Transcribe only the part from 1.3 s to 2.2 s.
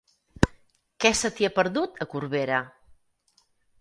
t'hi ha perdut, a